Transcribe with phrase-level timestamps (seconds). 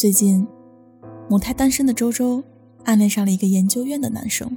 [0.00, 0.48] 最近，
[1.28, 2.42] 母胎单身的周周
[2.84, 4.56] 暗恋上了一个研究院的男生。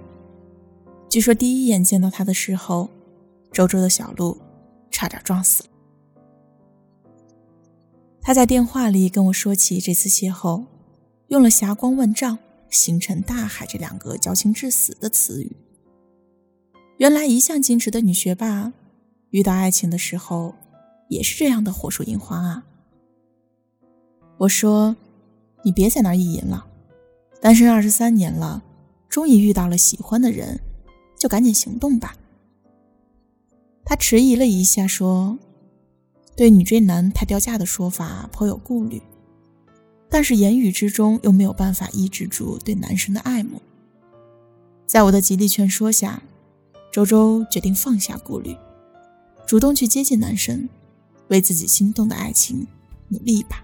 [1.10, 2.90] 据说第一眼见到他的时候，
[3.52, 4.38] 周周的小鹿
[4.90, 5.70] 差点撞死了。
[8.22, 10.64] 他在电话里跟我说起这次邂逅，
[11.28, 12.40] 用了“霞光万丈
[12.72, 15.54] ”“星辰大海”这两个矫情至死的词语。
[17.00, 18.72] 原来一向矜持的女学霸，
[19.32, 20.56] 遇到爱情的时候，
[21.10, 22.64] 也是这样的火树银花啊。
[24.38, 24.96] 我说
[25.64, 26.66] ：“你别在那儿意淫了，
[27.42, 28.62] 单身二十三年了，
[29.10, 30.60] 终于遇到了喜欢的人，
[31.18, 32.16] 就赶紧行动吧。”
[33.86, 35.38] 他迟疑了一下，说。
[36.36, 39.00] 对女追男太掉价的说法颇有顾虑，
[40.10, 43.62] 但是言语之中又没有办法抑制住对男神的爱慕。
[44.88, 46.24] 在我的极力劝说下，
[46.92, 48.58] 周周决定放下顾虑，
[49.46, 50.68] 主动去接近男神，
[51.28, 52.66] 为自己心动的爱情
[53.10, 53.64] 努力一把。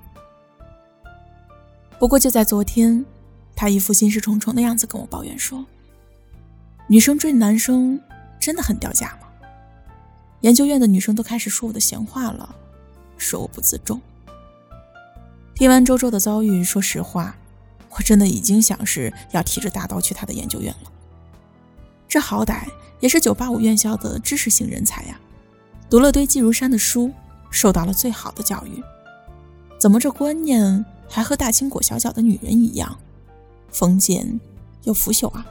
[2.00, 3.06] 不过就在昨天，
[3.56, 5.66] 他一副心事重重的样子跟我抱怨说
[6.88, 8.00] ：“女生追男生
[8.40, 9.28] 真的很掉价吗？”
[10.40, 12.56] 研究院的女生都开始说我的闲话了，
[13.18, 14.00] 说我不自重。
[15.54, 17.36] 听完周周的遭遇，说实话，
[17.90, 20.92] 我真的已经想是要提着大刀去他的研究院了。
[22.08, 22.64] 这好歹
[23.02, 25.20] 也是九八五院校的知识型人才呀，
[25.90, 27.12] 读了堆积如山的书，
[27.52, 28.82] 受到了最好的教育，
[29.78, 32.98] 怎么这观念还和大清裹小脚的女人一样，
[33.70, 34.40] 封建
[34.84, 35.46] 又腐朽啊？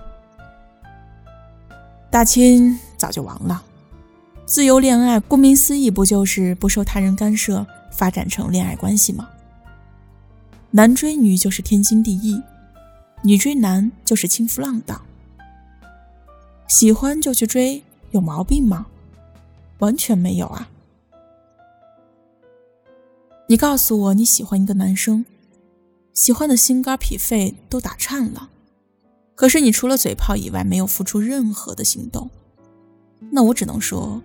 [2.11, 3.63] 大清早就亡了。
[4.47, 9.29] 自由恋爱，顾名思义，不就是不受他人干涉，发展成恋爱关系吗？
[10.71, 12.43] 男追女就是天经地义，
[13.23, 15.03] 女追男就是轻浮浪荡。
[16.67, 18.87] 喜欢就去追，有毛病吗？
[19.81, 20.69] 完全没有啊！
[23.49, 25.25] 你告诉我你喜欢一个男生，
[26.19, 28.51] 喜欢的心肝脾肺都打颤了，
[29.37, 32.29] 可是你除了嘴炮以外，没有付出任何的行动，
[33.31, 34.21] 那我只能说。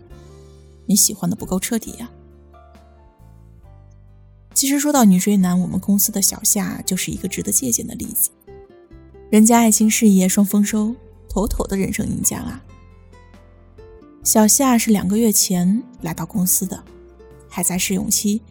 [0.87, 2.09] 你喜欢的不够彻底呀。
[4.55, 8.31] 其实说到女追男，我们公司的小夏就是一个值得借鉴的例子。
[9.29, 10.95] 人家爱情事业双丰收，
[11.29, 12.63] 妥妥的人生赢家啊。
[14.23, 16.83] 小夏是两个月前来到公司的，
[17.47, 18.41] 还在试用期，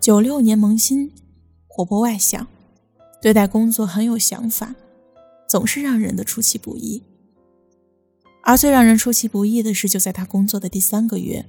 [0.00, 1.12] 九六年萌新，
[1.68, 2.48] 活泼外向，
[3.22, 4.74] 对待工作很有想法，
[5.48, 7.04] 总是让人的出其不意。
[8.42, 11.46] 而最让人出其不意的是，就在他工作的第三个月，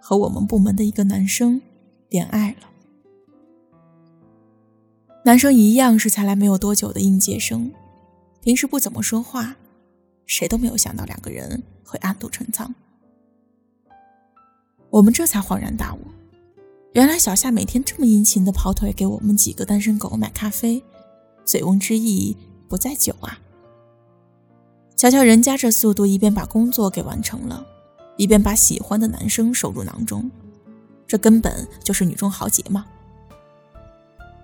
[0.00, 1.62] 和我们部门的一个男生
[2.08, 2.68] 恋爱了。
[5.24, 7.70] 男生一样是才来没有多久的应届生，
[8.40, 9.54] 平时不怎么说话，
[10.26, 12.74] 谁都没有想到两个人会暗度陈仓。
[14.90, 16.00] 我们这才恍然大悟，
[16.94, 20.82] 原来小夏每天这么殷勤的跑腿给我们几个单身狗买咖啡，
[21.44, 22.36] 醉翁之意
[22.68, 23.38] 不在酒啊。
[24.96, 27.66] 瞧瞧人家这速度，一边把工作给完成了，
[28.16, 30.30] 一边把喜欢的男生收入囊中，
[31.06, 32.86] 这根本就是女中豪杰嘛！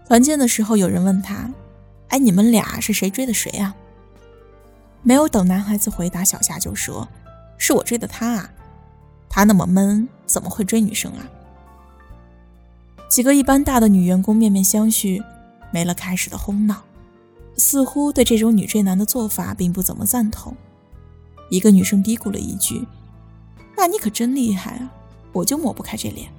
[0.06, 1.48] 团建的时候，有人问他
[2.08, 3.76] ：“哎，你们俩是谁追的谁啊？”
[5.03, 7.06] 没有等男孩子回答，小夏就说
[7.56, 8.50] ：“是我追的他啊，
[9.28, 11.28] 他那么闷，怎么会追女生啊？”
[13.08, 15.22] 几个一般大的女员工面面相觑，
[15.70, 16.82] 没了开始的哄闹。
[17.58, 20.56] 似乎对这种女追男的做法并不怎么赞同。
[21.50, 22.86] 一个女生嘀咕了一句
[23.76, 24.92] ：“那你可真厉害啊，
[25.32, 26.30] 我就抹不开这脸。”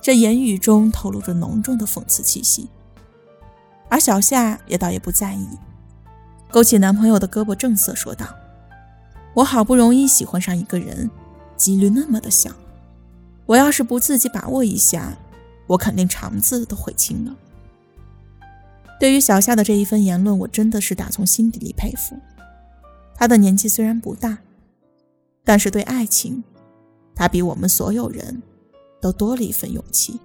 [0.00, 2.68] 这言语中透露着浓重的讽刺气息。
[3.88, 5.46] 而小夏也倒也不在意，
[6.50, 8.26] 勾起男朋友的胳膊，正色说道
[9.34, 11.10] ：“我好不容易喜欢上一个人，
[11.56, 12.50] 几率那么的小，
[13.44, 15.18] 我要是不自己把握一下，
[15.66, 17.36] 我肯定肠子都悔青了。”
[19.02, 22.16] 对于小夏的这一份言论，我真的是打从心底里佩服。
[23.16, 24.38] 他的年纪虽然不大，
[25.42, 26.44] 但是对爱情，
[27.12, 28.40] 他比我们所有人
[29.00, 30.20] 都多了一份勇气。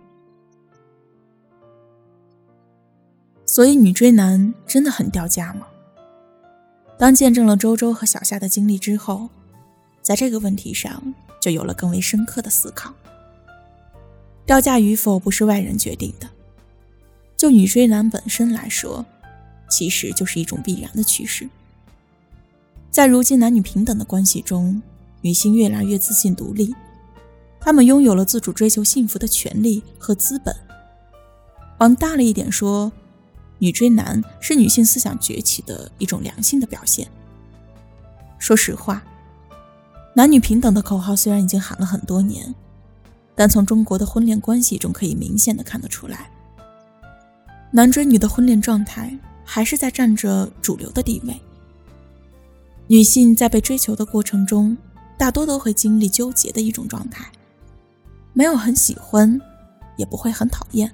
[3.47, 5.65] 所以，女追男真的很掉价吗？
[6.99, 9.27] 当见证了周周和小夏的经历之后，
[10.03, 12.93] 在这个问题上就有了更为深刻的思考。
[14.45, 16.29] 掉价与否不是外人决定的。
[17.37, 19.05] 就女追男本身来说，
[19.69, 21.47] 其实就是一种必然的趋势。
[22.89, 24.81] 在如今男女平等的关系中，
[25.21, 26.75] 女性越来越自信独立，
[27.59, 30.55] 她们拥有了自主追求幸福的权利和资本。
[31.77, 32.91] 往大了一点说，
[33.59, 37.07] 女追男是女性思想崛起的一种良性的表现。
[38.39, 39.03] 说实话，
[40.15, 42.55] 男女平等的口号虽然已经喊了很多年，
[43.35, 46.31] 但从中国的婚恋关系中可以明显的看得出来。
[47.71, 51.39] 男追女的婚恋状态还是在占着主流的地位。
[52.87, 54.75] 女性在被追求的过程中，
[55.17, 57.29] 大多都会经历纠结的一种状态，
[58.33, 59.39] 没有很喜欢，
[59.97, 60.89] 也不会很讨厌，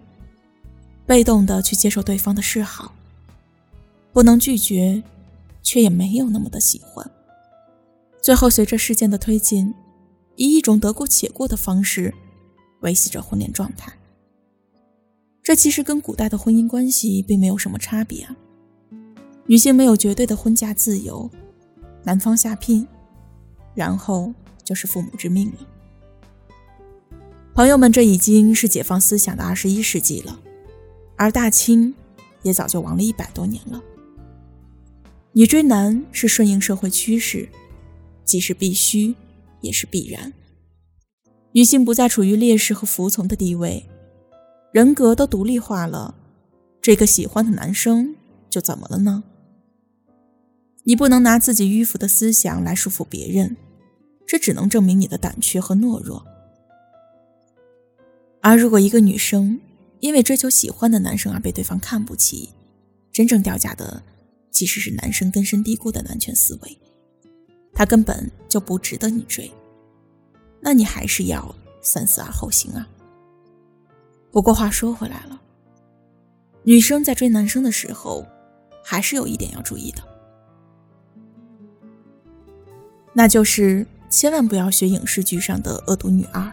[1.06, 2.94] 被动的去接受对方的示好，
[4.12, 5.04] 不能拒绝，
[5.62, 7.08] 却也没有那么的喜欢。
[8.22, 9.74] 最后，随着事件的推进，
[10.36, 12.12] 以一种得过且过的方式
[12.81, 13.94] 维系着婚恋状态。
[15.44, 18.36] 这其实跟古代的婚姻关系并没有什么差别啊。
[19.45, 21.30] 女性没有绝对的婚嫁自由，
[22.04, 22.88] 男方下聘，
[23.75, 25.68] 然后就是父母之命了。
[27.54, 30.40] 朋友们，这已经是解放思想的二十一世纪了，
[31.18, 31.94] 而大清
[32.42, 33.84] 也早就亡了一百多年了。
[35.34, 37.50] 女追男是顺应社会趋势，
[38.24, 39.13] 既是必须，
[39.60, 40.31] 也是必然。
[41.51, 43.86] 女性不再处于劣势和服从的地位。
[44.74, 46.16] 人格都独立化了，
[46.81, 48.16] 这个喜欢的男生
[48.50, 49.24] 就怎么了呢？
[50.84, 53.56] 你不能拿自己迂腐的思想来束缚别人，
[54.25, 56.25] 这只能证明你的胆怯和懦弱。
[58.42, 59.62] 而如果一个女生
[60.00, 62.50] 因为追求喜欢的男生而被对方看不起，
[63.12, 64.02] 真正掉价的
[64.50, 66.80] 其实是男生根深蒂固的男权思维，
[67.74, 69.52] 他根本就不值得你追，
[70.60, 72.90] 那你还是要三思而后行啊。
[74.34, 75.40] 不过话说回来了，
[76.64, 78.26] 女生在追男生的时候，
[78.84, 80.02] 还是有一点要注意的，
[83.14, 86.52] 那就是千万不要学影视剧上的恶毒女二，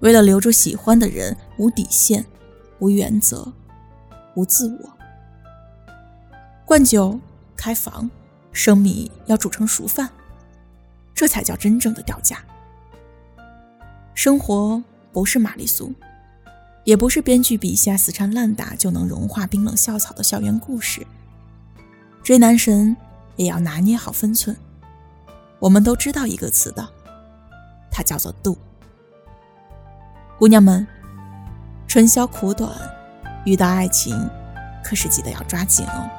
[0.00, 2.22] 为了留住喜欢的人，无底线、
[2.78, 3.50] 无原则、
[4.36, 4.92] 无自我。
[6.66, 7.18] 灌酒、
[7.56, 8.10] 开房、
[8.52, 10.10] 生米要煮成熟饭，
[11.14, 12.44] 这才叫真正的掉价。
[14.12, 15.90] 生活不是玛丽苏。
[16.84, 21.06] 也不是编剧笔下死缠烂打就能融化冰冷校草的校园故事。
[22.22, 22.96] 追男神
[23.36, 24.56] 也要拿捏好分寸。
[25.58, 26.88] 我们都知道一个词的，
[27.90, 28.58] 它叫做度。
[30.38, 30.84] 姑娘们，
[31.86, 32.72] 春宵苦短，
[33.44, 34.28] 遇到爱情，
[34.82, 36.10] 可是记得要抓紧哦。